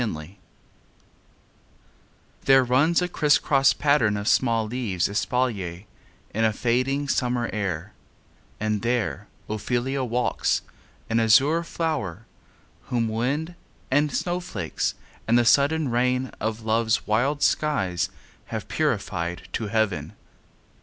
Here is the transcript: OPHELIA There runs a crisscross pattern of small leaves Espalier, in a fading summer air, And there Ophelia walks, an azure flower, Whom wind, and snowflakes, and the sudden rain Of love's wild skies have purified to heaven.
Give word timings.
OPHELIA 0.03 0.37
There 2.45 2.63
runs 2.63 3.03
a 3.03 3.07
crisscross 3.07 3.71
pattern 3.73 4.17
of 4.17 4.27
small 4.27 4.65
leaves 4.65 5.07
Espalier, 5.07 5.83
in 6.33 6.43
a 6.43 6.51
fading 6.51 7.07
summer 7.07 7.51
air, 7.53 7.93
And 8.59 8.81
there 8.81 9.27
Ophelia 9.47 10.03
walks, 10.03 10.63
an 11.07 11.19
azure 11.19 11.63
flower, 11.63 12.25
Whom 12.85 13.09
wind, 13.09 13.53
and 13.91 14.11
snowflakes, 14.11 14.95
and 15.27 15.37
the 15.37 15.45
sudden 15.45 15.87
rain 15.89 16.31
Of 16.39 16.63
love's 16.65 17.05
wild 17.05 17.43
skies 17.43 18.09
have 18.45 18.67
purified 18.67 19.47
to 19.53 19.67
heaven. 19.67 20.13